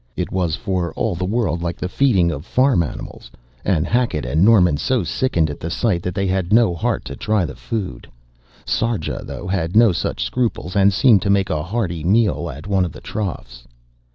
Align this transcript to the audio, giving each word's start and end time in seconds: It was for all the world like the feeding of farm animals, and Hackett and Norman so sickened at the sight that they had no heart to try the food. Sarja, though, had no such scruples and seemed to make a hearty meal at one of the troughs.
It 0.15 0.31
was 0.31 0.55
for 0.55 0.95
all 0.95 1.13
the 1.13 1.25
world 1.27 1.61
like 1.61 1.77
the 1.77 1.87
feeding 1.87 2.31
of 2.31 2.43
farm 2.43 2.81
animals, 2.81 3.29
and 3.63 3.85
Hackett 3.85 4.25
and 4.25 4.43
Norman 4.43 4.77
so 4.77 5.03
sickened 5.03 5.51
at 5.51 5.59
the 5.59 5.69
sight 5.69 6.01
that 6.01 6.15
they 6.15 6.25
had 6.25 6.51
no 6.51 6.73
heart 6.73 7.05
to 7.05 7.15
try 7.15 7.45
the 7.45 7.55
food. 7.55 8.07
Sarja, 8.65 9.21
though, 9.23 9.45
had 9.45 9.75
no 9.75 9.91
such 9.91 10.23
scruples 10.23 10.75
and 10.75 10.91
seemed 10.91 11.21
to 11.21 11.29
make 11.29 11.51
a 11.51 11.61
hearty 11.61 12.03
meal 12.03 12.49
at 12.49 12.65
one 12.65 12.83
of 12.83 12.93
the 12.93 13.01
troughs. 13.01 13.67